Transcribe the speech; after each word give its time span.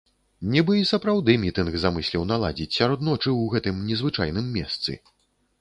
Нібы 0.53 0.77
і 0.79 0.87
сапраўды 0.91 1.35
мітынг 1.43 1.77
замысліў 1.83 2.25
наладзіць 2.31 2.69
сярод 2.79 3.05
ночы 3.09 3.29
ў 3.41 3.55
гэтым 3.57 3.85
незвычайным 3.91 4.49
месцы. 4.57 4.91